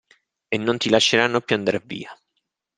E 0.49 0.57
non 0.57 0.79
ti 0.81 0.89
lasceranno 0.89 1.41
più 1.41 1.55
andar 1.55 1.79
via. 1.85 2.11